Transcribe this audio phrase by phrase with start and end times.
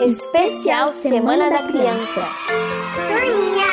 [0.00, 2.26] Especial Semana da Criança.
[2.94, 3.66] Turminha.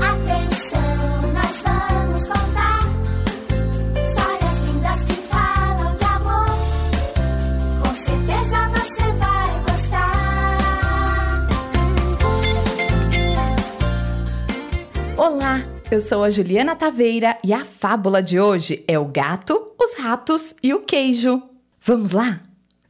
[0.00, 0.80] Atenção,
[1.34, 2.80] nós vamos contar
[4.02, 6.48] histórias lindas que falam de amor.
[7.82, 10.56] Com certeza você vai gostar.
[15.18, 19.94] Olá, eu sou a Juliana Taveira e a fábula de hoje é o gato, os
[19.96, 21.42] ratos e o queijo.
[21.82, 22.40] Vamos lá?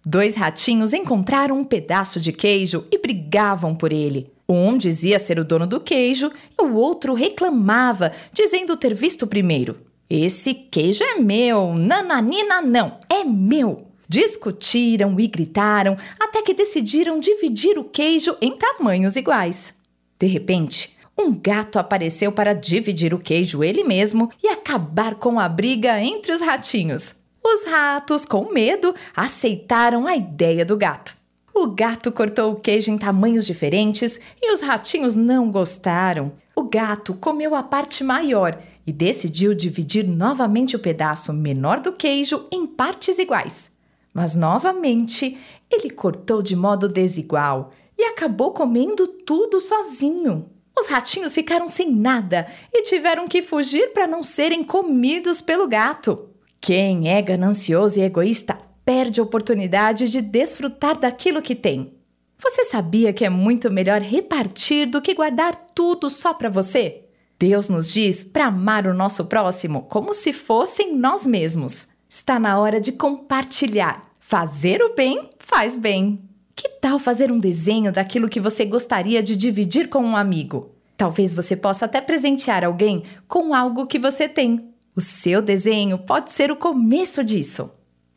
[0.08, 4.30] Dois ratinhos encontraram um pedaço de queijo e brigavam por ele.
[4.48, 9.78] Um dizia ser o dono do queijo e o outro reclamava, dizendo ter visto primeiro.
[10.08, 13.88] Esse queijo é meu, nananina não, é meu.
[14.08, 19.74] Discutiram e gritaram até que decidiram dividir o queijo em tamanhos iguais.
[20.16, 25.48] De repente, um gato apareceu para dividir o queijo ele mesmo e acabar com a
[25.48, 27.16] briga entre os ratinhos.
[27.48, 31.16] Os ratos, com medo, aceitaram a ideia do gato.
[31.54, 36.32] O gato cortou o queijo em tamanhos diferentes e os ratinhos não gostaram.
[36.56, 42.48] O gato comeu a parte maior e decidiu dividir novamente o pedaço menor do queijo
[42.50, 43.70] em partes iguais.
[44.12, 45.38] Mas novamente
[45.70, 50.50] ele cortou de modo desigual e acabou comendo tudo sozinho.
[50.76, 56.34] Os ratinhos ficaram sem nada e tiveram que fugir para não serem comidos pelo gato.
[56.66, 61.94] Quem é ganancioso e egoísta perde a oportunidade de desfrutar daquilo que tem.
[62.42, 67.04] Você sabia que é muito melhor repartir do que guardar tudo só para você?
[67.38, 71.86] Deus nos diz para amar o nosso próximo como se fossem nós mesmos.
[72.08, 74.04] Está na hora de compartilhar.
[74.18, 76.20] Fazer o bem faz bem.
[76.56, 80.72] Que tal fazer um desenho daquilo que você gostaria de dividir com um amigo?
[80.96, 84.74] Talvez você possa até presentear alguém com algo que você tem.
[84.96, 87.70] O seu desenho pode ser o começo disso.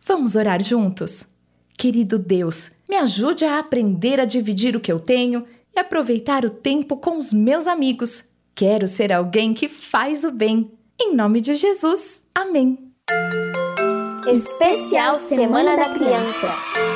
[0.07, 1.27] Vamos orar juntos?
[1.77, 6.49] Querido Deus, me ajude a aprender a dividir o que eu tenho e aproveitar o
[6.49, 8.23] tempo com os meus amigos.
[8.55, 10.71] Quero ser alguém que faz o bem.
[10.99, 12.23] Em nome de Jesus.
[12.33, 12.77] Amém.
[14.25, 16.88] Especial Semana da Criança.